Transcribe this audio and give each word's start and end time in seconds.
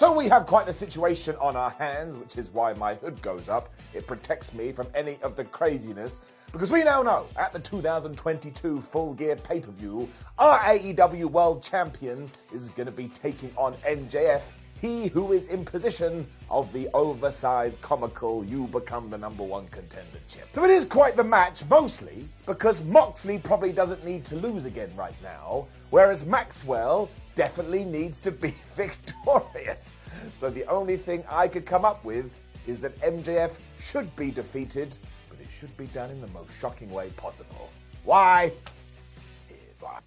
So 0.00 0.12
we 0.12 0.26
have 0.26 0.46
quite 0.46 0.66
the 0.66 0.72
situation 0.72 1.36
on 1.40 1.54
our 1.54 1.70
hands, 1.70 2.16
which 2.16 2.36
is 2.36 2.50
why 2.50 2.74
my 2.74 2.94
hood 2.94 3.22
goes 3.22 3.48
up. 3.48 3.72
It 3.92 4.08
protects 4.08 4.52
me 4.52 4.72
from 4.72 4.88
any 4.92 5.18
of 5.22 5.36
the 5.36 5.44
craziness. 5.44 6.20
Because 6.50 6.72
we 6.72 6.82
now 6.82 7.00
know 7.02 7.28
at 7.36 7.52
the 7.52 7.60
2022 7.60 8.80
Full 8.80 9.14
Gear 9.14 9.36
pay 9.36 9.60
per 9.60 9.70
view, 9.70 10.08
our 10.36 10.58
AEW 10.58 11.26
World 11.26 11.62
Champion 11.62 12.28
is 12.52 12.70
going 12.70 12.86
to 12.86 12.92
be 12.92 13.06
taking 13.06 13.52
on 13.56 13.74
MJF, 13.86 14.42
he 14.80 15.06
who 15.06 15.32
is 15.32 15.46
in 15.46 15.64
position 15.64 16.26
of 16.50 16.72
the 16.72 16.88
oversized, 16.92 17.80
comical, 17.80 18.44
you 18.44 18.66
become 18.66 19.10
the 19.10 19.18
number 19.18 19.44
one 19.44 19.68
contender 19.68 20.18
chip. 20.26 20.48
So 20.56 20.64
it 20.64 20.70
is 20.70 20.84
quite 20.84 21.14
the 21.16 21.22
match, 21.22 21.64
mostly 21.70 22.28
because 22.46 22.82
Moxley 22.82 23.38
probably 23.38 23.70
doesn't 23.72 24.04
need 24.04 24.24
to 24.24 24.34
lose 24.34 24.64
again 24.64 24.90
right 24.96 25.14
now, 25.22 25.68
whereas 25.90 26.26
Maxwell 26.26 27.08
definitely 27.34 27.84
needs 27.84 28.18
to 28.20 28.30
be 28.30 28.54
victorious. 28.74 29.98
So 30.36 30.50
the 30.50 30.64
only 30.66 30.96
thing 30.96 31.24
I 31.30 31.48
could 31.48 31.66
come 31.66 31.84
up 31.84 32.04
with 32.04 32.30
is 32.66 32.80
that 32.80 32.96
MJF 33.00 33.52
should 33.78 34.14
be 34.16 34.30
defeated, 34.30 34.96
but 35.28 35.38
it 35.40 35.50
should 35.50 35.76
be 35.76 35.86
done 35.86 36.10
in 36.10 36.20
the 36.20 36.28
most 36.28 36.50
shocking 36.58 36.90
way 36.90 37.10
possible. 37.16 37.70
Why? 38.04 38.52
Here's 39.48 39.80
why. 39.80 39.98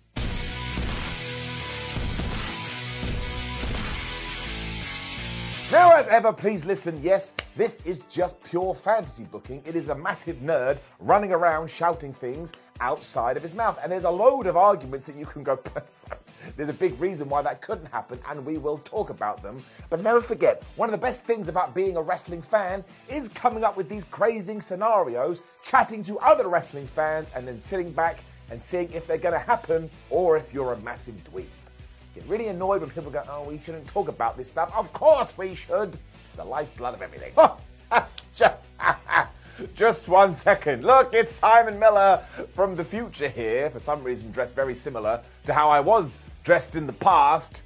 Now, 5.69 5.91
as 5.91 6.07
ever, 6.07 6.31
please 6.31 6.65
listen. 6.65 6.97
Yes, 7.03 7.33
this 7.57 7.81
is 7.83 7.99
just 8.09 8.41
pure 8.41 8.73
fantasy 8.73 9.25
booking. 9.25 9.61
It 9.65 9.75
is 9.75 9.89
a 9.89 9.95
massive 9.95 10.37
nerd 10.37 10.77
running 11.01 11.33
around 11.33 11.69
shouting 11.69 12.13
things 12.13 12.53
outside 12.79 13.35
of 13.35 13.43
his 13.43 13.53
mouth. 13.53 13.77
And 13.83 13.91
there's 13.91 14.05
a 14.05 14.09
load 14.09 14.47
of 14.47 14.55
arguments 14.55 15.05
that 15.07 15.17
you 15.17 15.25
can 15.25 15.43
go, 15.43 15.59
there's 16.55 16.69
a 16.69 16.73
big 16.73 16.97
reason 17.01 17.27
why 17.27 17.41
that 17.41 17.61
couldn't 17.61 17.87
happen, 17.87 18.17
and 18.29 18.45
we 18.45 18.57
will 18.57 18.77
talk 18.77 19.09
about 19.09 19.43
them. 19.43 19.61
But 19.89 20.01
never 20.01 20.21
forget, 20.21 20.63
one 20.77 20.87
of 20.87 20.93
the 20.93 21.05
best 21.05 21.25
things 21.25 21.49
about 21.49 21.75
being 21.75 21.97
a 21.97 22.01
wrestling 22.01 22.41
fan 22.41 22.81
is 23.09 23.27
coming 23.27 23.65
up 23.65 23.75
with 23.75 23.89
these 23.89 24.05
crazy 24.05 24.61
scenarios, 24.61 25.41
chatting 25.61 26.01
to 26.03 26.17
other 26.19 26.47
wrestling 26.47 26.87
fans, 26.87 27.29
and 27.35 27.45
then 27.45 27.59
sitting 27.59 27.91
back 27.91 28.19
and 28.51 28.61
seeing 28.61 28.89
if 28.93 29.05
they're 29.05 29.17
going 29.17 29.33
to 29.33 29.39
happen 29.39 29.89
or 30.09 30.37
if 30.37 30.53
you're 30.53 30.71
a 30.71 30.79
massive 30.79 31.15
dweeb. 31.25 31.43
Get 32.17 32.27
really 32.27 32.47
annoyed 32.47 32.81
when 32.81 32.89
people 32.89 33.11
go, 33.11 33.21
oh, 33.29 33.43
we 33.43 33.59
shouldn't 33.59 33.85
talk 33.85 34.07
about 34.07 34.37
this 34.37 34.47
stuff. 34.47 34.75
Of 34.75 34.91
course 34.91 35.37
we 35.37 35.53
should. 35.53 35.95
The 36.35 36.43
lifeblood 36.43 36.95
of 36.95 37.03
everything. 37.03 37.31
Just 39.75 40.07
one 40.07 40.33
second. 40.33 40.83
Look, 40.83 41.13
it's 41.13 41.35
Simon 41.35 41.77
Miller 41.77 42.23
from 42.53 42.75
the 42.75 42.83
future 42.83 43.29
here, 43.29 43.69
for 43.69 43.77
some 43.77 44.03
reason 44.03 44.31
dressed 44.31 44.55
very 44.55 44.73
similar 44.73 45.21
to 45.45 45.53
how 45.53 45.69
I 45.69 45.79
was 45.79 46.17
dressed 46.43 46.75
in 46.75 46.87
the 46.87 46.93
past. 46.93 47.61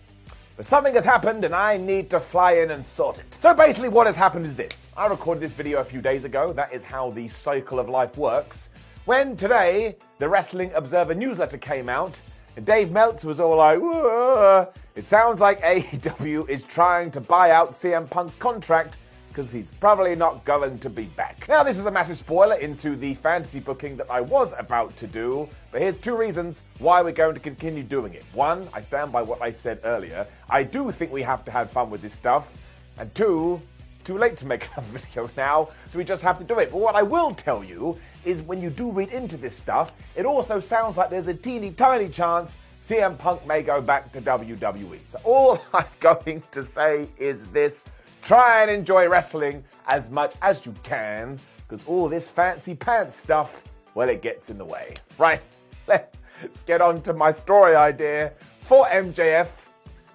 But 0.58 0.66
something 0.66 0.96
has 0.96 1.06
happened 1.06 1.46
and 1.46 1.56
I 1.56 1.78
need 1.78 2.10
to 2.10 2.20
fly 2.20 2.56
in 2.56 2.72
and 2.72 2.86
sort 2.86 3.20
it. 3.20 3.38
So 3.40 3.54
basically, 3.54 3.88
what 3.88 4.06
has 4.06 4.18
happened 4.18 4.46
is 4.46 4.58
this 4.58 4.90
I 4.98 5.08
recorded 5.08 5.42
this 5.42 5.54
video 5.54 5.80
a 5.80 5.86
few 5.86 6.02
days 6.02 6.26
ago. 6.26 6.52
That 6.52 6.74
is 6.74 6.84
how 6.84 7.12
the 7.12 7.30
cycle 7.30 7.80
of 7.80 7.88
life 7.88 8.18
works. 8.18 8.70
When 9.06 9.38
today, 9.38 9.96
the 10.20 10.28
Wrestling 10.28 10.74
Observer 10.74 11.16
newsletter 11.16 11.58
came 11.58 11.88
out, 11.88 12.22
and 12.56 12.66
Dave 12.66 12.92
Meltzer 12.92 13.28
was 13.28 13.40
all 13.40 13.58
like, 13.58 13.80
Whoa. 13.80 14.72
it 14.96 15.06
sounds 15.06 15.40
like 15.40 15.62
AEW 15.64 16.50
is 16.50 16.64
trying 16.64 17.12
to 17.12 17.22
buy 17.22 17.52
out 17.52 17.72
CM 17.72 18.10
Punk's 18.10 18.36
contract 18.36 18.98
because 19.30 19.50
he's 19.50 19.72
probably 19.80 20.14
not 20.14 20.44
going 20.44 20.78
to 20.80 20.90
be 20.90 21.06
back. 21.06 21.48
Now, 21.48 21.64
this 21.64 21.80
is 21.80 21.86
a 21.86 21.92
massive 21.92 22.18
spoiler 22.18 22.56
into 22.56 22.98
the 22.98 23.14
fantasy 23.14 23.62
booking 23.62 23.96
that 23.96 24.12
I 24.12 24.20
was 24.20 24.54
about 24.60 24.96
to 24.98 25.08
do, 25.08 25.48
but 25.72 25.82
here's 25.82 25.98
two 25.98 26.18
reasons 26.18 26.66
why 26.80 27.02
we're 27.02 27.14
going 27.14 27.36
to 27.36 27.40
continue 27.40 27.84
doing 27.84 28.14
it. 28.14 28.26
One, 28.34 28.68
I 28.74 28.82
stand 28.82 29.14
by 29.14 29.22
what 29.22 29.42
I 29.42 29.54
said 29.54 29.80
earlier. 29.86 30.28
I 30.50 30.64
do 30.64 30.92
think 30.92 31.14
we 31.14 31.22
have 31.22 31.46
to 31.46 31.52
have 31.52 31.72
fun 31.72 31.90
with 31.90 32.02
this 32.02 32.14
stuff. 32.14 32.58
And 32.98 33.14
two, 33.16 33.62
too 34.04 34.18
late 34.18 34.38
to 34.38 34.46
make 34.46 34.68
another 34.78 34.98
video 34.98 35.30
now, 35.38 35.70
so 35.90 35.98
we 35.98 36.04
just 36.04 36.24
have 36.24 36.38
to 36.38 36.44
do 36.44 36.60
it. 36.60 36.72
But 36.72 36.80
what 36.80 36.96
I 36.96 37.04
will 37.04 37.34
tell 37.34 37.64
you 37.64 37.98
is 38.24 38.42
when 38.42 38.62
you 38.62 38.70
do 38.70 38.92
read 38.92 39.12
into 39.12 39.38
this 39.38 39.56
stuff, 39.56 39.94
it 40.16 40.26
also 40.26 40.60
sounds 40.60 40.98
like 40.98 41.10
there's 41.10 41.28
a 41.28 41.34
teeny 41.34 41.72
tiny 41.72 42.10
chance 42.10 42.58
CM 42.82 43.18
Punk 43.18 43.46
may 43.46 43.62
go 43.62 43.80
back 43.80 44.12
to 44.12 44.22
WWE. 44.22 45.00
So 45.06 45.20
all 45.24 45.62
I'm 45.74 45.86
going 46.00 46.44
to 46.52 46.64
say 46.64 47.08
is 47.18 47.46
this 47.48 47.86
try 48.22 48.62
and 48.62 48.72
enjoy 48.72 49.08
wrestling 49.08 49.64
as 49.88 50.10
much 50.10 50.36
as 50.42 50.66
you 50.66 50.74
can, 50.84 51.40
because 51.58 51.86
all 51.86 52.10
this 52.10 52.28
fancy 52.28 52.76
pants 52.76 53.16
stuff, 53.16 53.64
well, 53.94 54.10
it 54.10 54.22
gets 54.22 54.50
in 54.50 54.58
the 54.58 54.66
way. 54.66 54.94
Right, 55.18 55.46
let's 55.88 56.64
get 56.64 56.82
on 56.82 57.02
to 57.04 57.14
my 57.14 57.32
story 57.32 57.76
idea 57.76 58.34
for 58.62 58.86
MJF, 58.88 59.66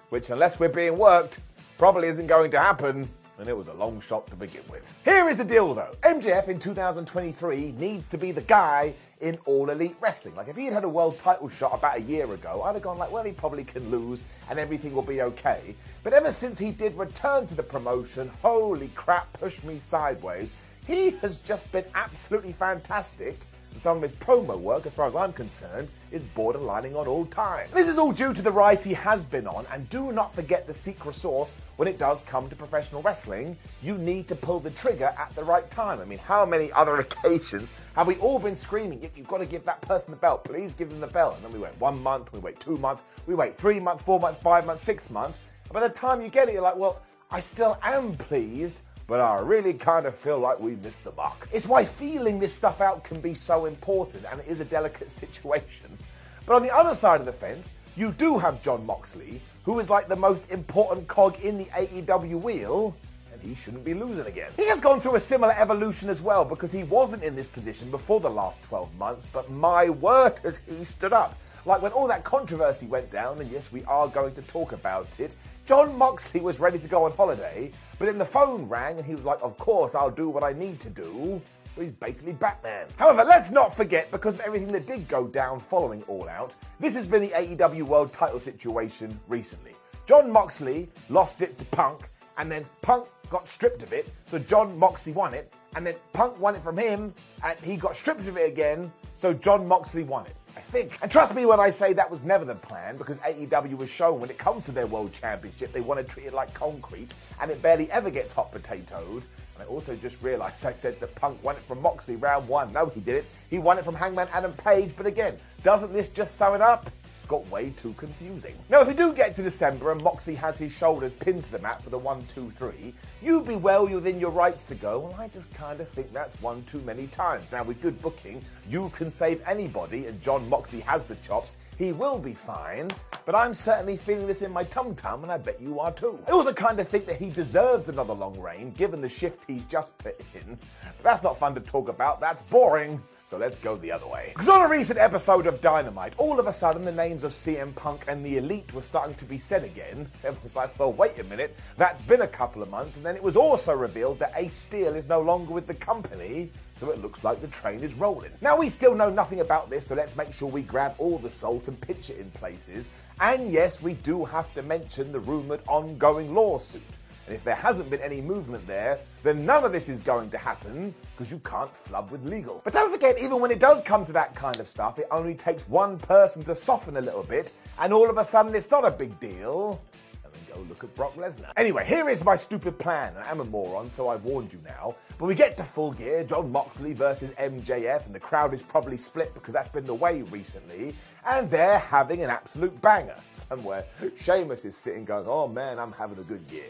which, 0.09 0.29
unless 0.29 0.59
we're 0.59 0.69
being 0.69 0.97
worked, 0.97 1.39
probably 1.77 2.07
isn't 2.07 2.27
going 2.27 2.51
to 2.51 2.59
happen 2.59 3.09
and 3.39 3.47
it 3.47 3.55
was 3.55 3.67
a 3.67 3.73
long 3.73 4.01
shot 4.01 4.27
to 4.27 4.35
begin 4.35 4.63
with. 4.69 4.93
Here 5.05 5.29
is 5.29 5.37
the 5.37 5.43
deal 5.43 5.73
though 5.73 5.91
MJF 6.03 6.47
in 6.47 6.59
2023 6.59 7.73
needs 7.73 8.07
to 8.07 8.17
be 8.17 8.31
the 8.31 8.41
guy 8.41 8.93
in 9.21 9.37
All 9.45 9.69
Elite 9.69 9.95
Wrestling. 9.99 10.35
Like, 10.35 10.47
if 10.47 10.55
he 10.55 10.65
had 10.65 10.73
had 10.73 10.83
a 10.83 10.89
world 10.89 11.17
title 11.19 11.49
shot 11.49 11.73
about 11.73 11.97
a 11.97 12.01
year 12.01 12.31
ago, 12.33 12.61
I'd 12.63 12.75
have 12.75 12.83
gone 12.83 12.97
like, 12.97 13.11
well, 13.11 13.23
he 13.23 13.31
probably 13.31 13.63
can 13.63 13.89
lose 13.89 14.23
and 14.49 14.59
everything 14.59 14.93
will 14.93 15.01
be 15.01 15.21
okay. 15.21 15.75
But 16.03 16.13
ever 16.13 16.31
since 16.31 16.59
he 16.59 16.71
did 16.71 16.95
return 16.97 17.47
to 17.47 17.55
the 17.55 17.63
promotion, 17.63 18.29
holy 18.41 18.89
crap, 18.89 19.31
push 19.33 19.63
me 19.63 19.77
sideways. 19.77 20.53
He 20.85 21.11
has 21.21 21.39
just 21.39 21.71
been 21.71 21.85
absolutely 21.95 22.51
fantastic 22.51 23.39
and 23.71 23.81
some 23.81 23.97
of 23.97 24.03
his 24.03 24.13
promo 24.13 24.57
work, 24.57 24.85
as 24.85 24.93
far 24.93 25.07
as 25.07 25.15
I'm 25.15 25.33
concerned, 25.33 25.89
is 26.11 26.23
borderlining 26.23 26.95
on 26.95 27.07
all 27.07 27.25
time. 27.25 27.67
This 27.73 27.87
is 27.87 27.97
all 27.97 28.11
due 28.11 28.33
to 28.33 28.41
the 28.41 28.51
rise 28.51 28.83
he 28.83 28.93
has 28.93 29.23
been 29.23 29.47
on, 29.47 29.65
and 29.71 29.89
do 29.89 30.11
not 30.11 30.33
forget 30.33 30.67
the 30.67 30.73
secret 30.73 31.15
sauce 31.15 31.55
when 31.75 31.87
it 31.87 31.97
does 31.97 32.21
come 32.23 32.49
to 32.49 32.55
professional 32.55 33.01
wrestling. 33.01 33.57
You 33.81 33.97
need 33.97 34.27
to 34.27 34.35
pull 34.35 34.59
the 34.59 34.71
trigger 34.71 35.13
at 35.17 35.35
the 35.35 35.43
right 35.43 35.69
time. 35.69 35.99
I 35.99 36.05
mean, 36.05 36.19
how 36.19 36.45
many 36.45 36.71
other 36.71 36.97
occasions 36.97 37.71
have 37.95 38.07
we 38.07 38.15
all 38.17 38.39
been 38.39 38.55
screaming, 38.55 39.09
you've 39.15 39.27
got 39.27 39.39
to 39.39 39.45
give 39.45 39.65
that 39.65 39.81
person 39.81 40.11
the 40.11 40.17
belt, 40.17 40.43
please 40.43 40.73
give 40.73 40.89
them 40.89 40.99
the 40.99 41.07
belt? 41.07 41.35
And 41.35 41.45
then 41.45 41.51
we 41.51 41.59
wait 41.59 41.77
one 41.79 42.01
month, 42.01 42.31
we 42.31 42.39
wait 42.39 42.59
two 42.59 42.77
months, 42.77 43.03
we 43.25 43.35
wait 43.35 43.55
three 43.55 43.79
months, 43.79 44.03
four 44.03 44.19
months, 44.19 44.41
five 44.41 44.65
months, 44.65 44.83
six 44.83 45.09
months. 45.09 45.37
And 45.65 45.73
by 45.73 45.81
the 45.81 45.93
time 45.93 46.21
you 46.21 46.29
get 46.29 46.47
it, 46.47 46.53
you're 46.53 46.61
like, 46.61 46.77
well, 46.77 47.01
I 47.29 47.41
still 47.41 47.77
am 47.83 48.15
pleased, 48.15 48.79
but 49.07 49.21
I 49.21 49.39
really 49.39 49.73
kind 49.73 50.05
of 50.05 50.13
feel 50.13 50.37
like 50.37 50.59
we 50.59 50.75
missed 50.75 51.03
the 51.05 51.13
mark. 51.13 51.47
It's 51.53 51.65
why 51.65 51.85
feeling 51.85 52.39
this 52.39 52.53
stuff 52.53 52.81
out 52.81 53.05
can 53.05 53.21
be 53.21 53.33
so 53.33 53.65
important, 53.65 54.25
and 54.29 54.41
it 54.41 54.47
is 54.47 54.59
a 54.59 54.65
delicate 54.65 55.09
situation. 55.23 55.97
But 56.45 56.57
on 56.57 56.63
the 56.63 56.73
other 56.73 56.93
side 56.93 57.21
of 57.21 57.25
the 57.25 57.33
fence, 57.33 57.73
you 57.95 58.11
do 58.11 58.37
have 58.37 58.61
Jon 58.61 58.85
Moxley, 58.85 59.41
who 59.63 59.79
is 59.79 59.89
like 59.89 60.07
the 60.07 60.15
most 60.15 60.51
important 60.51 61.07
cog 61.07 61.39
in 61.39 61.57
the 61.57 61.65
AEW 61.65 62.41
wheel, 62.41 62.95
and 63.31 63.41
he 63.41 63.55
shouldn't 63.55 63.85
be 63.85 63.93
losing 63.93 64.25
again. 64.25 64.51
He 64.57 64.67
has 64.67 64.81
gone 64.81 64.99
through 64.99 65.15
a 65.15 65.19
similar 65.19 65.53
evolution 65.57 66.09
as 66.09 66.21
well 66.21 66.43
because 66.43 66.71
he 66.71 66.83
wasn't 66.83 67.23
in 67.23 67.35
this 67.35 67.47
position 67.47 67.89
before 67.89 68.19
the 68.19 68.29
last 68.29 68.61
12 68.63 68.93
months, 68.97 69.27
but 69.31 69.49
my 69.51 69.89
word 69.89 70.39
has 70.43 70.61
he 70.67 70.83
stood 70.83 71.13
up. 71.13 71.37
Like 71.65 71.81
when 71.81 71.91
all 71.91 72.07
that 72.07 72.23
controversy 72.23 72.85
went 72.87 73.11
down, 73.11 73.39
and 73.41 73.51
yes, 73.51 73.71
we 73.71 73.83
are 73.85 74.07
going 74.07 74.33
to 74.35 74.41
talk 74.43 74.71
about 74.71 75.19
it, 75.19 75.35
Jon 75.65 75.97
Moxley 75.97 76.39
was 76.39 76.61
ready 76.61 76.79
to 76.79 76.87
go 76.87 77.03
on 77.03 77.11
holiday, 77.11 77.71
but 77.99 78.05
then 78.05 78.17
the 78.17 78.25
phone 78.25 78.67
rang 78.67 78.97
and 78.97 79.05
he 79.05 79.15
was 79.15 79.25
like, 79.25 79.39
Of 79.41 79.57
course, 79.57 79.95
I'll 79.95 80.11
do 80.11 80.29
what 80.29 80.43
I 80.43 80.53
need 80.53 80.79
to 80.81 80.89
do. 80.89 81.41
Well, 81.75 81.85
he's 81.85 81.91
basically 81.91 82.33
Batman. 82.33 82.87
However, 82.97 83.23
let's 83.23 83.51
not 83.51 83.75
forget, 83.75 84.09
because 84.09 84.39
of 84.39 84.45
everything 84.45 84.71
that 84.71 84.87
did 84.87 85.07
go 85.07 85.27
down 85.27 85.59
following 85.59 86.03
All 86.03 86.27
Out, 86.27 86.55
this 86.79 86.95
has 86.95 87.05
been 87.05 87.21
the 87.21 87.29
AEW 87.29 87.83
World 87.83 88.11
title 88.11 88.39
situation 88.39 89.17
recently. 89.27 89.75
Jon 90.07 90.31
Moxley 90.31 90.89
lost 91.09 91.41
it 91.41 91.57
to 91.59 91.65
Punk, 91.65 92.09
and 92.37 92.51
then 92.51 92.65
Punk 92.81 93.07
got 93.29 93.47
stripped 93.47 93.83
of 93.83 93.93
it, 93.93 94.09
so 94.25 94.39
Jon 94.39 94.77
Moxley 94.77 95.11
won 95.11 95.33
it, 95.33 95.53
and 95.75 95.85
then 95.85 95.95
Punk 96.13 96.39
won 96.39 96.55
it 96.55 96.61
from 96.61 96.77
him, 96.77 97.13
and 97.43 97.59
he 97.59 97.75
got 97.75 97.95
stripped 97.95 98.21
of 98.21 98.37
it 98.37 98.47
again, 98.47 98.91
so 99.15 99.33
Jon 99.33 99.67
Moxley 99.67 100.03
won 100.03 100.25
it. 100.25 100.35
I 100.57 100.59
think. 100.59 100.97
And 101.03 101.11
trust 101.11 101.35
me 101.35 101.45
when 101.45 101.59
I 101.59 101.69
say 101.69 101.93
that 101.93 102.09
was 102.09 102.23
never 102.23 102.43
the 102.43 102.55
plan, 102.55 102.97
because 102.97 103.19
AEW 103.19 103.77
was 103.77 103.91
shown 103.91 104.19
when 104.19 104.31
it 104.31 104.39
comes 104.39 104.65
to 104.65 104.71
their 104.71 104.87
World 104.87 105.13
Championship, 105.13 105.71
they 105.71 105.81
want 105.81 105.99
to 106.05 106.13
treat 106.15 106.25
it 106.25 106.33
like 106.33 106.51
concrete, 106.55 107.13
and 107.39 107.51
it 107.51 107.61
barely 107.61 107.91
ever 107.91 108.09
gets 108.09 108.33
hot 108.33 108.51
potatoed. 108.51 109.27
And 109.53 109.61
I 109.61 109.65
also 109.65 109.95
just 109.95 110.23
realised 110.23 110.65
I 110.65 110.73
said 110.73 110.99
that 110.99 111.13
Punk 111.13 111.43
won 111.43 111.57
it 111.57 111.61
from 111.67 111.79
Moxley 111.79 112.15
round 112.15 112.47
one. 112.47 112.73
No, 112.73 112.87
he 112.87 113.01
did 113.01 113.17
it. 113.17 113.25
He 113.51 113.59
won 113.59 113.77
it 113.77 113.85
from 113.85 113.93
Hangman 113.93 114.29
Adam 114.33 114.51
Page, 114.53 114.93
but 114.97 115.05
again, 115.05 115.37
doesn't 115.61 115.93
this 115.93 116.09
just 116.09 116.37
sum 116.37 116.55
it 116.55 116.61
up? 116.61 116.89
Got 117.27 117.49
way 117.51 117.71
too 117.71 117.93
confusing. 117.97 118.55
Now, 118.69 118.79
if 118.81 118.87
we 118.87 118.93
do 118.93 119.11
get 119.11 119.35
to 119.35 119.43
December 119.43 119.91
and 119.91 120.01
Moxley 120.01 120.33
has 120.35 120.57
his 120.57 120.73
shoulders 120.73 121.13
pinned 121.13 121.43
to 121.43 121.51
the 121.51 121.59
mat 121.59 121.81
for 121.81 121.89
the 121.89 121.97
one, 121.97 122.25
two, 122.33 122.51
three, 122.55 122.93
you'd 123.21 123.45
be 123.45 123.57
well 123.57 123.85
within 123.85 124.17
your 124.17 124.31
rights 124.31 124.63
to 124.63 124.75
go. 124.75 124.99
Well, 124.99 125.15
I 125.19 125.27
just 125.27 125.53
kind 125.53 125.81
of 125.81 125.89
think 125.89 126.13
that's 126.13 126.41
one 126.41 126.63
too 126.63 126.79
many 126.81 127.07
times. 127.07 127.51
Now, 127.51 127.63
with 127.63 127.81
good 127.81 128.01
booking, 128.01 128.41
you 128.69 128.89
can 128.95 129.09
save 129.09 129.41
anybody, 129.45 130.05
and 130.05 130.21
Jon 130.21 130.47
Moxley 130.47 130.79
has 130.81 131.03
the 131.03 131.15
chops. 131.15 131.55
He 131.77 131.91
will 131.91 132.17
be 132.17 132.33
fine, 132.33 132.89
but 133.25 133.35
I'm 133.35 133.53
certainly 133.53 133.97
feeling 133.97 134.25
this 134.25 134.41
in 134.41 134.51
my 134.51 134.63
tum 134.63 134.95
tum, 134.95 135.23
and 135.23 135.31
I 135.31 135.37
bet 135.37 135.59
you 135.59 135.81
are 135.81 135.91
too. 135.91 136.17
I 136.29 136.31
also 136.31 136.53
kind 136.53 136.79
of 136.79 136.87
think 136.87 137.05
that 137.07 137.17
he 137.17 137.29
deserves 137.29 137.89
another 137.89 138.13
long 138.13 138.39
reign, 138.39 138.71
given 138.71 139.01
the 139.01 139.09
shift 139.09 139.43
he's 139.47 139.65
just 139.65 139.97
put 139.97 140.19
in. 140.33 140.57
But 140.81 141.03
that's 141.03 141.23
not 141.23 141.37
fun 141.37 141.53
to 141.55 141.61
talk 141.61 141.89
about, 141.89 142.21
that's 142.21 142.41
boring. 142.43 143.01
So 143.29 143.35
let's 143.35 143.59
go 143.59 143.75
the 143.75 143.91
other 143.91 144.07
way. 144.07 144.31
Because 144.33 144.47
on 144.47 144.65
a 144.65 144.69
recent 144.69 144.97
episode 144.97 145.47
of 145.47 145.59
Dynamite, 145.59 146.13
all 146.15 146.39
of 146.39 146.47
a 146.47 146.51
sudden 146.53 146.85
the 146.85 146.93
names 146.93 147.25
of 147.25 147.33
CM 147.33 147.75
Punk 147.75 148.05
and 148.07 148.25
the 148.25 148.37
Elite 148.37 148.73
were 148.73 148.81
starting 148.81 149.15
to 149.15 149.25
be 149.25 149.37
said 149.37 149.65
again. 149.65 150.09
Everyone's 150.23 150.55
like, 150.55 150.79
well, 150.79 150.93
wait 150.93 151.19
a 151.19 151.25
minute, 151.25 151.53
that's 151.75 152.01
been 152.01 152.21
a 152.21 152.27
couple 152.27 152.63
of 152.63 152.69
months. 152.69 152.95
And 152.95 153.05
then 153.05 153.17
it 153.17 153.21
was 153.21 153.35
also 153.35 153.75
revealed 153.75 154.17
that 154.19 154.31
Ace 154.37 154.53
Steel 154.53 154.95
is 154.95 155.07
no 155.09 155.19
longer 155.19 155.51
with 155.51 155.67
the 155.67 155.73
company. 155.73 156.49
So 156.77 156.89
it 156.89 157.01
looks 157.01 157.25
like 157.25 157.41
the 157.41 157.47
train 157.47 157.81
is 157.81 157.93
rolling. 157.95 158.31
Now, 158.39 158.55
we 158.55 158.69
still 158.69 158.95
know 158.95 159.09
nothing 159.09 159.41
about 159.41 159.69
this, 159.69 159.87
so 159.87 159.95
let's 159.95 160.15
make 160.15 160.31
sure 160.31 160.47
we 160.47 160.61
grab 160.61 160.95
all 160.97 161.17
the 161.17 161.29
salt 161.29 161.67
and 161.67 161.81
pitch 161.81 162.09
it 162.09 162.19
in 162.19 162.31
places. 162.31 162.91
And 163.19 163.51
yes, 163.51 163.81
we 163.81 163.95
do 163.95 164.23
have 164.23 164.53
to 164.53 164.61
mention 164.61 165.11
the 165.11 165.19
rumored 165.19 165.59
ongoing 165.67 166.33
lawsuit. 166.33 166.81
And 167.27 167.35
if 167.35 167.43
there 167.43 167.55
hasn't 167.55 167.89
been 167.89 167.99
any 167.99 168.21
movement 168.21 168.65
there, 168.65 168.99
then 169.21 169.45
none 169.45 169.65
of 169.65 169.73
this 169.73 169.89
is 169.89 169.99
going 169.99 170.29
to 170.29 170.37
happen 170.37 170.95
because 171.11 171.29
you 171.29 171.39
can't 171.39 171.75
flub 171.75 172.09
with 172.09 172.25
legal. 172.25 172.61
But 172.63 172.71
don't 172.71 172.89
forget, 172.89 173.19
even 173.19 173.41
when 173.41 173.51
it 173.51 173.59
does 173.59 173.81
come 173.81 174.05
to 174.05 174.13
that 174.13 174.33
kind 174.33 174.61
of 174.61 174.67
stuff, 174.67 174.97
it 174.97 175.07
only 175.11 175.35
takes 175.35 175.67
one 175.67 175.97
person 175.97 176.41
to 176.45 176.55
soften 176.55 176.95
a 176.95 177.01
little 177.01 177.23
bit, 177.23 177.51
and 177.79 177.91
all 177.91 178.09
of 178.09 178.17
a 178.17 178.23
sudden 178.23 178.55
it's 178.55 178.71
not 178.71 178.85
a 178.85 178.91
big 178.91 179.19
deal. 179.19 179.81
And 180.23 180.33
then 180.33 180.55
go 180.55 180.61
look 180.69 180.85
at 180.85 180.95
Brock 180.95 181.15
Lesnar. 181.15 181.51
Anyway, 181.57 181.85
here 181.85 182.07
is 182.07 182.23
my 182.23 182.37
stupid 182.37 182.79
plan. 182.79 183.13
I 183.17 183.29
am 183.29 183.41
a 183.41 183.43
moron, 183.43 183.91
so 183.91 184.07
I've 184.07 184.23
warned 184.23 184.53
you 184.53 184.61
now. 184.65 184.95
But 185.17 185.25
we 185.25 185.35
get 185.35 185.57
to 185.57 185.63
full 185.63 185.91
gear 185.91 186.23
Jon 186.23 186.49
Moxley 186.49 186.93
versus 186.93 187.31
MJF, 187.31 188.05
and 188.05 188.15
the 188.15 188.21
crowd 188.21 188.53
is 188.53 188.61
probably 188.61 188.95
split 188.95 189.33
because 189.33 189.53
that's 189.53 189.67
been 189.67 189.85
the 189.85 189.93
way 189.93 190.21
recently. 190.21 190.95
And 191.25 191.49
they're 191.49 191.79
having 191.79 192.23
an 192.23 192.29
absolute 192.29 192.79
banger. 192.81 193.17
Somewhere, 193.33 193.83
Sheamus 194.15 194.63
is 194.63 194.77
sitting 194.77 195.03
going, 195.03 195.25
Oh 195.27 195.49
man, 195.49 195.77
I'm 195.77 195.91
having 195.91 196.19
a 196.19 196.23
good 196.23 196.49
year. 196.49 196.69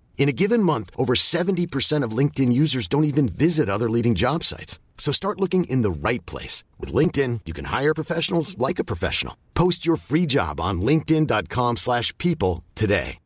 In 0.21 0.29
a 0.29 0.39
given 0.43 0.61
month, 0.61 0.91
over 0.99 1.15
70% 1.15 2.03
of 2.03 2.15
LinkedIn 2.15 2.53
users 2.53 2.87
don't 2.87 3.05
even 3.05 3.27
visit 3.27 3.67
other 3.67 3.89
leading 3.89 4.13
job 4.13 4.43
sites. 4.43 4.77
So 4.99 5.11
start 5.11 5.39
looking 5.39 5.63
in 5.63 5.81
the 5.81 5.89
right 5.89 6.23
place. 6.27 6.63
With 6.77 6.93
LinkedIn, 6.93 7.41
you 7.47 7.53
can 7.53 7.65
hire 7.65 7.95
professionals 7.95 8.55
like 8.59 8.77
a 8.77 8.83
professional. 8.83 9.35
Post 9.55 9.83
your 9.83 9.95
free 9.95 10.27
job 10.27 10.61
on 10.61 10.79
linkedin.com 10.83 11.77
slash 11.77 12.15
people 12.19 12.63
today. 12.75 13.17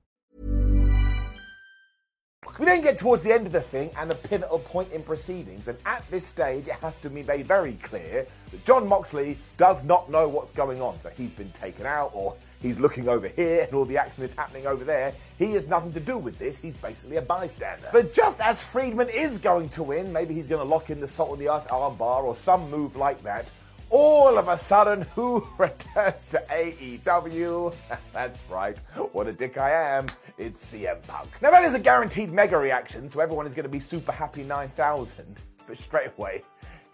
We 2.58 2.64
then 2.64 2.80
get 2.80 2.98
towards 2.98 3.24
the 3.24 3.34
end 3.34 3.48
of 3.48 3.52
the 3.52 3.60
thing 3.60 3.92
and 3.98 4.10
a 4.10 4.16
pivotal 4.16 4.60
point 4.60 4.94
in 4.94 5.04
proceedings. 5.04 5.68
And 5.68 5.78
at 5.86 6.10
this 6.10 6.26
stage, 6.26 6.70
it 6.70 6.76
has 6.76 6.96
to 6.98 7.10
be 7.10 7.24
made 7.24 7.46
very 7.46 7.74
clear 7.84 8.26
that 8.52 8.64
Jon 8.64 8.88
Moxley 8.88 9.38
does 9.58 9.84
not 9.84 10.10
know 10.10 10.30
what's 10.30 10.54
going 10.54 10.82
on. 10.82 11.02
So 11.02 11.10
he's 11.10 11.34
been 11.34 11.52
taken 11.52 11.86
out 11.86 12.12
or 12.14 12.38
he's 12.66 12.80
looking 12.80 13.08
over 13.08 13.28
here 13.28 13.62
and 13.62 13.74
all 13.74 13.86
the 13.86 13.98
action 13.98 14.24
is 14.24 14.34
happening 14.34 14.66
over 14.66 14.84
there. 14.84 15.14
He 15.38 15.52
has 15.54 15.68
nothing 15.68 15.94
to 15.94 16.00
do 16.00 16.18
with 16.18 16.38
this. 16.40 16.58
He's 16.58 16.74
basically 16.74 17.18
a 17.18 17.22
bystander. 17.22 17.90
But 17.92 18.14
just 18.14 18.42
as 18.42 18.62
Friedman 18.62 19.10
is 19.10 19.38
going 19.38 19.70
to 19.70 19.84
win, 19.84 20.12
maybe 20.12 20.34
he's 20.34 20.48
going 20.48 20.66
to 20.66 20.68
lock 20.68 20.90
in 20.90 21.00
the 21.00 21.08
Salt 21.08 21.34
of 21.34 21.40
the 21.40 21.50
Earth 21.50 21.68
armbar 21.68 22.24
or 22.24 22.36
some 22.36 22.70
move 22.70 22.96
like 22.96 23.22
that. 23.24 23.52
All 23.92 24.38
of 24.38 24.48
a 24.48 24.58
sudden, 24.58 25.02
who 25.16 25.48
returns 25.58 26.26
to 26.28 26.44
AEW? 26.50 27.74
That's 28.14 28.42
right, 28.50 28.82
what 29.12 29.28
a 29.28 29.34
dick 29.34 29.58
I 29.58 29.72
am. 29.72 30.08
It's 30.38 30.74
CM 30.74 31.06
Punk. 31.08 31.30
Now, 31.42 31.52
that 31.52 31.64
is 31.64 31.76
a 31.76 31.80
guaranteed 31.80 32.32
mega 32.32 32.58
reaction, 32.58 33.08
so 33.08 33.20
everyone 33.20 33.46
is 33.46 33.54
going 33.54 33.64
to 33.64 33.70
be 33.70 33.80
super 33.80 34.12
happy 34.12 34.44
9000. 34.44 35.38
But 35.68 35.78
straight 35.78 36.12
away, 36.18 36.44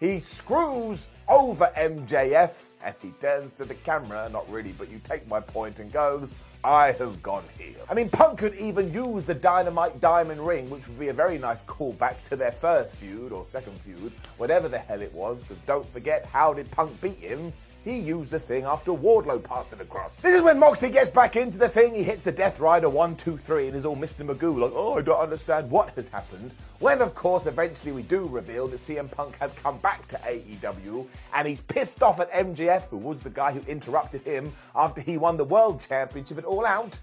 he 0.02 0.18
screws 0.18 1.06
over 1.28 1.70
MJF 1.76 2.54
and 2.82 2.92
he 3.00 3.10
turns 3.20 3.52
to 3.52 3.64
the 3.64 3.74
camera, 3.74 4.28
not 4.32 4.50
really, 4.50 4.72
but 4.72 4.90
you 4.90 5.00
take 5.04 5.28
my 5.28 5.38
point, 5.38 5.78
and 5.78 5.92
goes, 5.92 6.34
I 6.64 6.90
have 6.90 7.22
gone 7.22 7.44
here. 7.56 7.76
I 7.88 7.94
mean, 7.94 8.10
Punk 8.10 8.40
could 8.40 8.56
even 8.56 8.92
use 8.92 9.24
the 9.24 9.34
Dynamite 9.34 10.00
Diamond 10.00 10.44
Ring, 10.44 10.68
which 10.70 10.88
would 10.88 10.98
be 10.98 11.08
a 11.08 11.12
very 11.12 11.38
nice 11.38 11.62
callback 11.62 12.20
to 12.24 12.34
their 12.34 12.50
first 12.50 12.96
feud 12.96 13.30
or 13.30 13.44
second 13.44 13.78
feud, 13.78 14.12
whatever 14.38 14.68
the 14.68 14.78
hell 14.78 15.02
it 15.02 15.12
was, 15.12 15.44
because 15.44 15.62
don't 15.68 15.88
forget, 15.92 16.26
how 16.26 16.52
did 16.52 16.68
Punk 16.72 17.00
beat 17.00 17.18
him? 17.18 17.52
He 17.84 17.98
used 17.98 18.30
the 18.30 18.38
thing 18.38 18.64
after 18.64 18.92
Wardlow 18.92 19.42
passed 19.42 19.72
it 19.72 19.80
across. 19.80 20.16
This 20.16 20.34
is 20.34 20.42
when 20.42 20.58
Moxley 20.58 20.90
gets 20.90 21.10
back 21.10 21.36
into 21.36 21.58
the 21.58 21.68
thing. 21.68 21.94
He 21.94 22.02
hits 22.02 22.22
the 22.22 22.32
Death 22.32 22.60
Rider 22.60 22.88
one, 22.88 23.16
two, 23.16 23.36
three, 23.38 23.66
and 23.66 23.76
is 23.76 23.84
all 23.84 23.96
Mr. 23.96 24.26
Magoo 24.26 24.58
like, 24.58 24.72
oh, 24.74 24.94
I 24.94 25.02
don't 25.02 25.20
understand 25.20 25.70
what 25.70 25.90
has 25.90 26.08
happened. 26.08 26.54
When, 26.78 27.00
of 27.00 27.14
course, 27.14 27.46
eventually 27.46 27.92
we 27.92 28.02
do 28.02 28.26
reveal 28.26 28.68
that 28.68 28.76
CM 28.76 29.10
Punk 29.10 29.36
has 29.38 29.52
come 29.52 29.78
back 29.78 30.06
to 30.08 30.16
AEW 30.18 31.06
and 31.34 31.48
he's 31.48 31.62
pissed 31.62 32.02
off 32.02 32.20
at 32.20 32.30
MJF, 32.32 32.88
who 32.88 32.98
was 32.98 33.20
the 33.20 33.30
guy 33.30 33.52
who 33.52 33.60
interrupted 33.70 34.22
him 34.22 34.52
after 34.76 35.00
he 35.00 35.18
won 35.18 35.36
the 35.36 35.44
World 35.44 35.84
Championship 35.86 36.38
at 36.38 36.44
All 36.44 36.64
Out. 36.64 37.00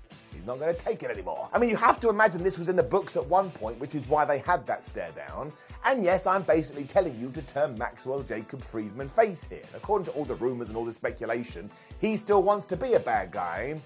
Not 0.49 0.57
going 0.57 0.73
to 0.73 0.83
take 0.83 1.03
it 1.03 1.11
anymore. 1.11 1.47
I 1.53 1.59
mean, 1.59 1.69
you 1.69 1.75
have 1.75 1.99
to 1.99 2.09
imagine 2.09 2.41
this 2.41 2.57
was 2.57 2.69
in 2.69 2.75
the 2.75 2.81
books 2.81 3.15
at 3.15 3.23
one 3.27 3.51
point, 3.51 3.79
which 3.79 3.93
is 3.93 4.07
why 4.07 4.25
they 4.25 4.39
had 4.39 4.65
that 4.65 4.83
stare 4.83 5.11
down. 5.11 5.53
And 5.85 6.03
yes, 6.03 6.25
I'm 6.25 6.41
basically 6.41 6.85
telling 6.85 7.15
you 7.19 7.29
to 7.33 7.43
turn 7.43 7.77
Maxwell 7.77 8.23
Jacob 8.23 8.63
Friedman 8.63 9.09
face 9.09 9.45
here. 9.45 9.61
According 9.75 10.05
to 10.05 10.11
all 10.13 10.25
the 10.25 10.33
rumors 10.33 10.69
and 10.69 10.75
all 10.75 10.85
the 10.85 10.91
speculation, 10.91 11.69
he 11.99 12.15
still 12.15 12.41
wants 12.41 12.65
to 12.65 12.75
be 12.75 12.93
a 12.93 12.99
bad 12.99 13.29
guy. 13.29 13.79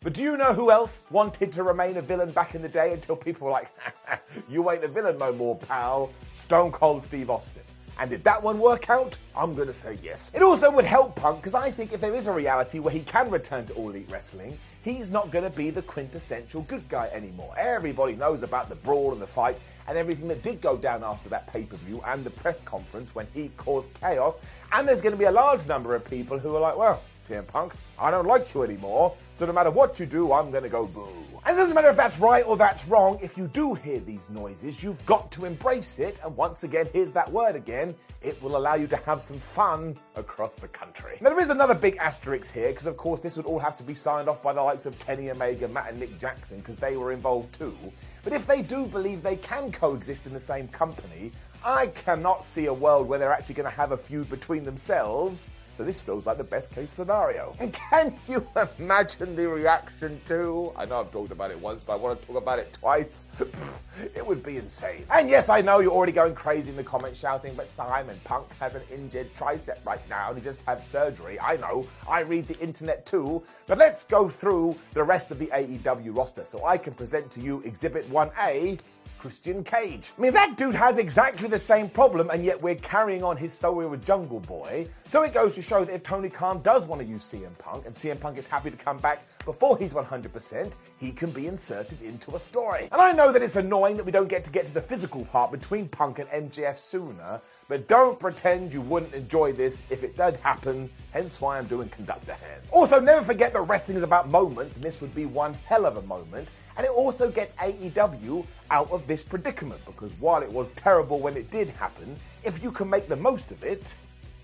But 0.00 0.12
do 0.12 0.22
you 0.22 0.36
know 0.36 0.52
who 0.52 0.70
else 0.70 1.06
wanted 1.10 1.50
to 1.50 1.62
remain 1.62 1.96
a 1.96 2.02
villain 2.02 2.30
back 2.30 2.54
in 2.54 2.60
the 2.60 2.68
day 2.68 2.92
until 2.92 3.16
people 3.16 3.46
were 3.46 3.52
like, 3.52 3.70
you 4.50 4.70
ain't 4.70 4.84
a 4.84 4.88
villain 4.88 5.16
no 5.16 5.32
more, 5.32 5.56
pal? 5.56 6.10
Stone 6.34 6.72
Cold 6.72 7.02
Steve 7.02 7.30
Austin. 7.30 7.62
And 7.98 8.10
did 8.10 8.22
that 8.24 8.42
one 8.42 8.58
work 8.58 8.90
out? 8.90 9.16
I'm 9.34 9.54
gonna 9.54 9.72
say 9.72 9.98
yes. 10.02 10.30
It 10.34 10.42
also 10.42 10.70
would 10.70 10.84
help 10.84 11.16
Punk 11.16 11.38
because 11.38 11.54
I 11.54 11.70
think 11.70 11.94
if 11.94 12.02
there 12.02 12.14
is 12.14 12.26
a 12.26 12.32
reality 12.32 12.80
where 12.80 12.92
he 12.92 13.00
can 13.00 13.30
return 13.30 13.64
to 13.66 13.72
All 13.74 13.88
Elite 13.88 14.10
Wrestling, 14.10 14.58
he's 14.82 15.10
not 15.10 15.30
gonna 15.30 15.50
be 15.50 15.70
the 15.70 15.82
quintessential 15.82 16.62
good 16.62 16.88
guy 16.88 17.08
anymore. 17.12 17.54
Everybody 17.56 18.14
knows 18.14 18.42
about 18.42 18.68
the 18.68 18.74
brawl 18.74 19.12
and 19.12 19.22
the 19.22 19.26
fight 19.26 19.58
and 19.88 19.96
everything 19.96 20.28
that 20.28 20.42
did 20.42 20.60
go 20.60 20.76
down 20.76 21.02
after 21.02 21.28
that 21.28 21.46
pay 21.46 21.64
per 21.64 21.76
view 21.76 22.02
and 22.06 22.24
the 22.24 22.30
press 22.30 22.60
conference 22.60 23.14
when 23.14 23.26
he 23.32 23.50
caused 23.56 23.92
chaos. 23.94 24.40
And 24.72 24.86
there's 24.86 25.00
gonna 25.00 25.16
be 25.16 25.24
a 25.24 25.32
large 25.32 25.66
number 25.66 25.94
of 25.94 26.04
people 26.04 26.38
who 26.38 26.54
are 26.56 26.60
like, 26.60 26.76
well, 26.76 27.02
CM 27.26 27.46
Punk, 27.46 27.74
I 27.98 28.10
don't 28.10 28.26
like 28.26 28.52
you 28.54 28.62
anymore, 28.62 29.16
so 29.34 29.46
no 29.46 29.52
matter 29.52 29.70
what 29.70 29.98
you 29.98 30.06
do, 30.06 30.32
I'm 30.32 30.50
gonna 30.50 30.68
go 30.68 30.86
boo. 30.86 31.31
And 31.44 31.56
it 31.56 31.60
doesn't 31.60 31.74
matter 31.74 31.88
if 31.88 31.96
that's 31.96 32.20
right 32.20 32.46
or 32.46 32.56
that's 32.56 32.86
wrong, 32.86 33.18
if 33.20 33.36
you 33.36 33.48
do 33.48 33.74
hear 33.74 33.98
these 33.98 34.30
noises, 34.30 34.80
you've 34.80 35.04
got 35.06 35.32
to 35.32 35.44
embrace 35.44 35.98
it. 35.98 36.20
And 36.22 36.36
once 36.36 36.62
again, 36.62 36.86
here's 36.92 37.10
that 37.12 37.30
word 37.32 37.56
again 37.56 37.96
it 38.20 38.40
will 38.40 38.56
allow 38.56 38.74
you 38.76 38.86
to 38.86 38.96
have 38.98 39.20
some 39.20 39.38
fun 39.38 39.96
across 40.14 40.54
the 40.54 40.68
country. 40.68 41.18
Now, 41.20 41.30
there 41.30 41.40
is 41.40 41.50
another 41.50 41.74
big 41.74 41.96
asterisk 41.96 42.54
here, 42.54 42.68
because 42.68 42.86
of 42.86 42.96
course, 42.96 43.18
this 43.18 43.36
would 43.36 43.46
all 43.46 43.58
have 43.58 43.74
to 43.74 43.82
be 43.82 43.94
signed 43.94 44.28
off 44.28 44.40
by 44.40 44.52
the 44.52 44.62
likes 44.62 44.86
of 44.86 44.96
Kenny 45.00 45.28
Omega, 45.30 45.66
Matt, 45.66 45.90
and 45.90 45.98
Nick 45.98 46.20
Jackson, 46.20 46.58
because 46.58 46.76
they 46.76 46.96
were 46.96 47.10
involved 47.10 47.52
too. 47.52 47.76
But 48.22 48.32
if 48.32 48.46
they 48.46 48.62
do 48.62 48.86
believe 48.86 49.22
they 49.22 49.34
can 49.34 49.72
coexist 49.72 50.26
in 50.26 50.32
the 50.32 50.38
same 50.38 50.68
company, 50.68 51.32
I 51.64 51.88
cannot 51.88 52.44
see 52.44 52.66
a 52.66 52.72
world 52.72 53.08
where 53.08 53.18
they're 53.18 53.32
actually 53.32 53.56
going 53.56 53.68
to 53.68 53.76
have 53.76 53.90
a 53.90 53.96
feud 53.96 54.30
between 54.30 54.62
themselves 54.62 55.50
so 55.76 55.84
this 55.84 56.02
feels 56.02 56.26
like 56.26 56.38
the 56.38 56.44
best 56.44 56.70
case 56.70 56.90
scenario. 56.90 57.54
And 57.58 57.72
can 57.72 58.14
you 58.28 58.46
imagine 58.78 59.34
the 59.34 59.48
reaction 59.48 60.20
to? 60.26 60.72
I 60.76 60.84
know 60.84 61.00
I've 61.00 61.10
talked 61.10 61.32
about 61.32 61.50
it 61.50 61.60
once, 61.60 61.82
but 61.84 61.94
I 61.94 61.96
want 61.96 62.20
to 62.20 62.26
talk 62.26 62.36
about 62.36 62.58
it 62.58 62.72
twice. 62.72 63.28
it 64.14 64.26
would 64.26 64.42
be 64.42 64.58
insane. 64.58 65.06
And 65.12 65.30
yes, 65.30 65.48
I 65.48 65.60
know 65.60 65.80
you're 65.80 65.92
already 65.92 66.12
going 66.12 66.34
crazy 66.34 66.70
in 66.70 66.76
the 66.76 66.84
comments 66.84 67.18
shouting, 67.18 67.54
but 67.54 67.68
Simon 67.68 68.20
Punk 68.24 68.46
has 68.60 68.74
an 68.74 68.82
injured 68.92 69.34
tricep 69.34 69.78
right 69.84 70.06
now 70.08 70.28
and 70.28 70.38
he 70.38 70.44
just 70.44 70.62
had 70.66 70.82
surgery. 70.84 71.40
I 71.40 71.56
know. 71.56 71.86
I 72.08 72.20
read 72.20 72.46
the 72.46 72.58
internet 72.58 73.06
too. 73.06 73.42
But 73.66 73.78
let's 73.78 74.04
go 74.04 74.28
through 74.28 74.76
the 74.92 75.02
rest 75.02 75.30
of 75.30 75.38
the 75.38 75.46
AEW 75.46 76.16
roster 76.16 76.44
so 76.44 76.64
I 76.66 76.76
can 76.76 76.92
present 76.92 77.30
to 77.32 77.40
you 77.40 77.62
Exhibit 77.62 78.10
1A 78.10 78.78
Christian 79.22 79.62
Cage. 79.62 80.10
I 80.18 80.20
mean, 80.20 80.32
that 80.32 80.56
dude 80.56 80.74
has 80.74 80.98
exactly 80.98 81.46
the 81.46 81.56
same 81.56 81.88
problem, 81.88 82.28
and 82.30 82.44
yet 82.44 82.60
we're 82.60 82.74
carrying 82.74 83.22
on 83.22 83.36
his 83.36 83.52
story 83.52 83.86
with 83.86 84.04
Jungle 84.04 84.40
Boy. 84.40 84.88
So 85.10 85.22
it 85.22 85.32
goes 85.32 85.54
to 85.54 85.62
show 85.62 85.84
that 85.84 85.94
if 85.94 86.02
Tony 86.02 86.28
Khan 86.28 86.60
does 86.62 86.88
want 86.88 87.00
to 87.02 87.06
use 87.06 87.22
CM 87.22 87.56
Punk, 87.56 87.86
and 87.86 87.94
CM 87.94 88.18
Punk 88.18 88.36
is 88.36 88.48
happy 88.48 88.68
to 88.68 88.76
come 88.76 88.96
back 88.96 89.24
before 89.44 89.78
he's 89.78 89.92
100%, 89.92 90.76
he 90.98 91.12
can 91.12 91.30
be 91.30 91.46
inserted 91.46 92.02
into 92.02 92.34
a 92.34 92.38
story. 92.40 92.88
And 92.90 93.00
I 93.00 93.12
know 93.12 93.30
that 93.30 93.42
it's 93.42 93.54
annoying 93.54 93.96
that 93.96 94.04
we 94.04 94.10
don't 94.10 94.26
get 94.26 94.42
to 94.42 94.50
get 94.50 94.66
to 94.66 94.74
the 94.74 94.82
physical 94.82 95.24
part 95.26 95.52
between 95.52 95.86
Punk 95.86 96.18
and 96.18 96.28
MJF 96.30 96.76
sooner, 96.76 97.40
but 97.68 97.86
don't 97.86 98.18
pretend 98.18 98.74
you 98.74 98.80
wouldn't 98.80 99.14
enjoy 99.14 99.52
this 99.52 99.84
if 99.88 100.02
it 100.02 100.16
did 100.16 100.34
happen, 100.38 100.90
hence 101.12 101.40
why 101.40 101.58
I'm 101.58 101.66
doing 101.66 101.88
conductor 101.90 102.32
hands. 102.32 102.70
Also, 102.72 102.98
never 102.98 103.22
forget 103.22 103.52
that 103.52 103.60
wrestling 103.60 103.98
is 103.98 104.02
about 104.02 104.28
moments, 104.28 104.74
and 104.74 104.84
this 104.84 105.00
would 105.00 105.14
be 105.14 105.26
one 105.26 105.54
hell 105.54 105.86
of 105.86 105.96
a 105.96 106.02
moment. 106.02 106.48
And 106.76 106.86
it 106.86 106.90
also 106.90 107.30
gets 107.30 107.54
AEW 107.56 108.46
out 108.70 108.90
of 108.90 109.06
this 109.06 109.22
predicament 109.22 109.84
because 109.84 110.12
while 110.14 110.42
it 110.42 110.50
was 110.50 110.68
terrible 110.76 111.20
when 111.20 111.36
it 111.36 111.50
did 111.50 111.68
happen, 111.70 112.16
if 112.44 112.62
you 112.62 112.70
can 112.72 112.88
make 112.88 113.08
the 113.08 113.16
most 113.16 113.50
of 113.50 113.62
it, 113.62 113.94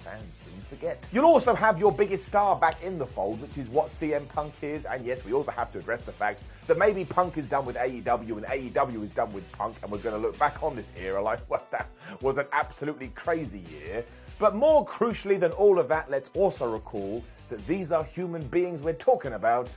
fans 0.08 0.36
soon 0.36 0.60
forget. 0.60 1.06
You'll 1.12 1.26
also 1.26 1.54
have 1.54 1.78
your 1.78 1.92
biggest 1.92 2.24
star 2.24 2.56
back 2.56 2.82
in 2.82 2.98
the 2.98 3.06
fold, 3.06 3.40
which 3.40 3.58
is 3.58 3.68
what 3.68 3.88
CM 3.88 4.28
Punk 4.28 4.54
is. 4.62 4.84
And 4.84 5.04
yes, 5.04 5.24
we 5.24 5.32
also 5.32 5.50
have 5.52 5.72
to 5.72 5.78
address 5.78 6.02
the 6.02 6.12
fact 6.12 6.42
that 6.66 6.78
maybe 6.78 7.04
Punk 7.04 7.36
is 7.36 7.46
done 7.46 7.64
with 7.64 7.76
AEW 7.76 8.36
and 8.36 8.46
AEW 8.46 9.02
is 9.02 9.10
done 9.10 9.32
with 9.32 9.50
Punk, 9.52 9.76
and 9.82 9.90
we're 9.90 9.98
going 9.98 10.14
to 10.14 10.20
look 10.20 10.38
back 10.38 10.62
on 10.62 10.76
this 10.76 10.92
era 10.98 11.22
like, 11.22 11.40
well, 11.50 11.64
that 11.70 11.88
was 12.22 12.38
an 12.38 12.46
absolutely 12.52 13.08
crazy 13.08 13.64
year. 13.70 14.04
But 14.38 14.54
more 14.54 14.86
crucially 14.86 15.38
than 15.38 15.52
all 15.52 15.78
of 15.78 15.88
that, 15.88 16.10
let's 16.10 16.30
also 16.34 16.70
recall 16.70 17.24
that 17.48 17.66
these 17.66 17.92
are 17.92 18.04
human 18.04 18.42
beings 18.48 18.82
we're 18.82 18.92
talking 18.92 19.32
about 19.32 19.76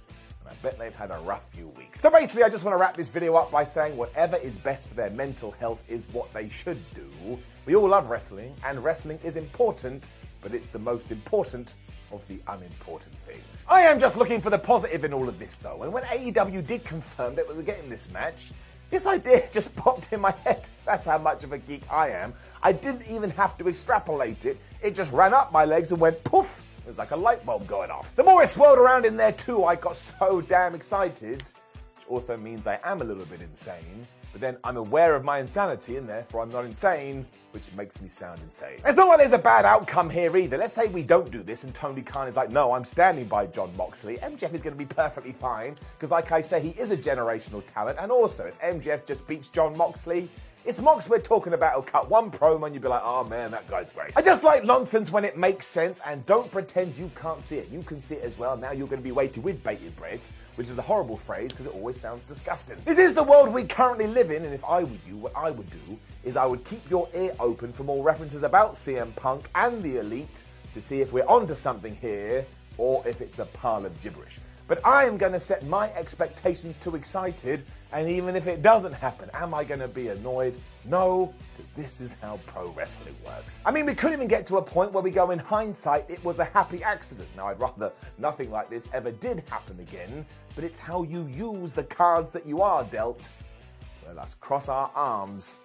I 0.52 0.54
bet 0.56 0.78
they've 0.78 0.94
had 0.94 1.12
a 1.12 1.20
rough 1.20 1.50
few 1.54 1.70
weeks. 1.70 2.02
So 2.02 2.10
basically, 2.10 2.44
I 2.44 2.50
just 2.50 2.66
want 2.66 2.74
to 2.74 2.78
wrap 2.78 2.98
this 2.98 3.10
video 3.10 3.36
up 3.36 3.52
by 3.52 3.64
saying 3.64 3.96
whatever 3.96 4.36
is 4.36 4.58
best 4.58 4.90
for 4.90 4.96
their 4.96 5.10
mental 5.12 5.52
health 5.52 5.82
is 5.88 6.06
what 6.12 6.32
they 6.34 6.50
should 6.50 6.80
do. 6.94 7.40
We 7.66 7.76
all 7.76 7.88
love 7.88 8.10
wrestling, 8.10 8.54
and 8.66 8.84
wrestling 8.84 9.18
is 9.24 9.38
important, 9.38 10.10
but 10.42 10.54
it's 10.54 10.68
the 10.68 10.80
most 10.80 11.10
important 11.10 11.76
of 12.12 12.28
the 12.28 12.42
unimportant 12.50 13.16
things. 13.26 13.66
I 13.70 13.82
am 13.82 13.98
just 13.98 14.18
looking 14.18 14.42
for 14.42 14.50
the 14.50 14.60
positive 14.60 15.06
in 15.06 15.14
all 15.14 15.30
of 15.30 15.40
this, 15.40 15.56
though, 15.56 15.84
and 15.84 15.94
when 15.94 16.04
AEW 16.04 16.68
did 16.68 16.84
confirm 16.84 17.34
that 17.36 17.48
we 17.48 17.56
were 17.56 17.64
getting 17.64 17.90
this 17.90 18.12
match, 18.12 18.52
this 18.90 19.08
idea 19.08 19.48
just 19.52 19.74
popped 19.78 20.12
in 20.12 20.20
my 20.20 20.34
head. 20.44 20.68
That's 20.86 21.06
how 21.06 21.18
much 21.18 21.46
of 21.46 21.54
a 21.54 21.60
geek 21.60 21.84
I 21.90 22.10
am. 22.10 22.34
I 22.62 22.74
didn't 22.74 23.08
even 23.10 23.30
have 23.32 23.58
to 23.60 23.70
extrapolate 23.70 24.44
it, 24.44 24.60
it 24.84 24.96
just 24.96 25.14
ran 25.14 25.34
up 25.34 25.54
my 25.54 25.64
legs 25.64 25.92
and 25.94 26.02
went 26.02 26.22
poof 26.26 26.62
it 26.84 26.88
was 26.88 26.98
like 26.98 27.12
a 27.12 27.16
light 27.16 27.46
bulb 27.46 27.68
going 27.68 27.92
off. 27.92 28.16
The 28.16 28.24
more 28.24 28.44
it 28.44 28.50
swirled 28.50 28.80
around 28.80 29.06
in 29.06 29.16
there 29.16 29.32
too, 29.32 29.66
I 29.66 29.76
got 29.76 29.96
so 29.96 30.42
damn 30.42 30.74
excited, 30.74 31.42
which 31.42 32.08
also 32.08 32.36
means 32.36 32.66
I 32.68 32.80
am 32.84 33.02
a 33.02 33.04
little 33.04 33.26
bit 33.26 33.42
insane. 33.42 34.08
But 34.32 34.42
then 34.42 34.58
I'm 34.64 34.78
aware 34.78 35.14
of 35.14 35.24
my 35.24 35.40
insanity 35.40 35.98
and 35.98 36.08
therefore 36.08 36.42
I'm 36.42 36.50
not 36.50 36.66
insane, 36.66 37.26
which 37.52 37.72
makes 37.74 38.02
me 38.02 38.08
sound 38.08 38.40
insane. 38.42 38.80
It's 38.86 38.96
not 38.96 39.10
like 39.10 39.20
there's 39.20 39.34
a 39.34 39.38
bad 39.38 39.66
outcome 39.66 40.10
here 40.10 40.36
either. 40.38 40.58
Let's 40.58 40.74
say 40.74 40.88
we 40.88 41.04
don't 41.04 41.30
do 41.30 41.44
this 41.44 41.64
and 41.64 41.74
Tony 41.74 42.02
Khan 42.02 42.28
is 42.28 42.38
like, 42.38 42.50
no, 42.50 42.72
I'm 42.72 42.86
standing 42.86 43.26
by 43.26 43.48
Jon 43.48 43.76
Moxley. 43.76 44.18
MJF 44.18 44.54
is 44.54 44.62
going 44.62 44.74
to 44.74 44.80
be 44.80 44.86
perfectly 44.86 45.34
fine 45.34 45.76
because, 45.94 46.12
like 46.12 46.32
I 46.32 46.40
say, 46.42 46.62
he 46.62 46.70
is 46.80 46.92
a 46.92 46.98
generational 46.98 47.62
talent. 47.66 47.98
And 48.00 48.12
also, 48.12 48.46
if 48.46 48.60
MJF 48.62 49.06
just 49.06 49.28
beats 49.28 49.50
Jon 49.50 49.76
Moxley, 49.78 50.30
it's 50.64 50.80
Mox 50.80 51.10
we're 51.10 51.20
talking 51.20 51.54
about 51.54 51.74
who'll 51.74 51.84
cut 51.84 52.10
one 52.10 52.30
promo 52.30 52.66
and 52.68 52.76
you'll 52.76 52.84
be 52.84 52.88
like, 52.88 53.02
oh 53.04 53.24
man, 53.24 53.50
that 53.52 53.68
guy's 53.68 53.90
great. 53.90 54.16
I 54.16 54.22
just 54.22 54.44
like 54.44 54.64
nonsense 54.64 55.12
when 55.12 55.26
it 55.26 55.36
makes 55.36 55.66
sense 55.66 56.02
and 56.06 56.24
don't 56.28 56.52
pretend 56.52 56.98
you 56.98 57.10
can't 57.16 57.44
see 57.44 57.58
it. 57.58 57.70
You 57.72 57.82
can 57.82 58.00
see 58.00 58.16
it 58.16 58.24
as 58.24 58.38
well. 58.38 58.56
Now 58.56 58.72
you're 58.72 58.88
going 58.88 59.02
to 59.02 59.04
be 59.04 59.12
waiting 59.12 59.42
with 59.42 59.64
bated 59.64 59.96
breath, 59.96 60.32
which 60.56 60.70
is 60.70 60.78
a 60.78 60.82
horrible 60.82 61.18
phrase 61.18 61.52
because 61.52 61.66
it 61.66 61.74
always 61.74 62.00
sounds 62.00 62.26
disgusting. 62.26 62.78
This 62.86 63.00
is 63.00 63.16
the 63.16 63.24
world 63.24 63.52
we 63.52 63.64
currently 63.64 64.06
live 64.06 64.30
in, 64.30 64.46
and 64.46 64.54
if 64.54 64.64
I 64.64 64.84
were 64.84 64.98
you, 65.08 65.18
what 65.18 65.36
I 65.36 65.50
would 65.50 65.70
do 65.72 65.98
is 66.24 66.38
I 66.38 66.46
would 66.46 66.64
keep 66.64 66.88
your 66.90 67.10
ear 67.16 67.32
open 67.40 67.74
for 67.74 67.84
more 67.84 68.04
references 68.04 68.44
about 68.44 68.74
CM 68.74 69.16
Punk 69.16 69.50
and 69.56 69.82
the 69.82 69.98
Elite 69.98 70.44
to 70.76 70.82
see 70.82 71.02
if 71.02 71.12
we're 71.12 71.26
onto 71.26 71.56
something 71.56 71.96
here 71.96 72.46
or 72.78 73.06
if 73.08 73.22
it's 73.22 73.40
a 73.40 73.46
pile 73.46 73.86
of 73.86 74.02
gibberish. 74.02 74.38
But 74.72 74.86
I 74.88 75.04
am 75.04 75.18
going 75.18 75.34
to 75.34 75.40
set 75.40 75.68
my 75.68 75.92
expectations 75.96 76.78
too 76.78 76.96
excited, 76.96 77.66
and 77.92 78.08
even 78.08 78.38
if 78.38 78.48
it 78.48 78.62
doesn't 78.62 78.94
happen, 78.94 79.30
am 79.34 79.54
I 79.54 79.66
going 79.66 79.82
to 79.82 79.88
be 79.90 80.08
annoyed? 80.08 80.58
No, 80.86 81.34
because 81.58 81.70
this 81.76 82.00
is 82.00 82.16
how 82.22 82.40
pro 82.46 82.70
wrestling 82.70 83.18
works. 83.26 83.60
I 83.66 83.72
mean, 83.72 83.86
we 83.86 83.94
could 83.94 84.14
even 84.14 84.30
get 84.30 84.46
to 84.46 84.60
a 84.60 84.62
point 84.62 84.94
where 84.94 85.04
we 85.04 85.12
go 85.12 85.32
in 85.32 85.40
hindsight, 85.40 86.10
it 86.10 86.24
was 86.24 86.40
a 86.40 86.46
happy 86.46 86.82
accident. 86.86 87.28
Now, 87.36 87.48
I'd 87.48 87.60
rather 87.60 87.92
nothing 88.18 88.50
like 88.50 88.70
this 88.70 88.88
ever 88.94 89.12
did 89.12 89.44
happen 89.50 89.78
again, 89.82 90.26
but 90.56 90.64
it's 90.64 90.80
how 90.80 91.04
you 91.04 91.28
use 91.28 91.74
the 91.74 91.84
cards 91.84 92.32
that 92.32 92.46
you 92.46 92.62
are 92.62 92.86
dealt. 92.86 93.24
So 93.24 94.08
let 94.08 94.20
us 94.20 94.36
cross 94.36 94.70
our 94.70 94.90
arms 94.96 95.58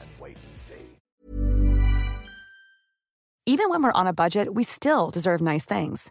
and 0.00 0.08
wait 0.18 0.38
and 0.38 0.56
see. 0.56 0.96
Even 3.44 3.68
when 3.68 3.82
we're 3.82 3.92
on 3.92 4.06
a 4.06 4.14
budget, 4.14 4.54
we 4.54 4.64
still 4.64 5.10
deserve 5.10 5.42
nice 5.42 5.66
things. 5.66 6.10